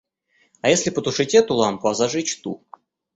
А 0.61 0.69
если 0.71 0.89
потушить 0.89 1.35
эту 1.35 1.53
лампу, 1.53 1.87
а 1.87 1.93
зажечь 1.93 2.41
ту? 2.41 2.65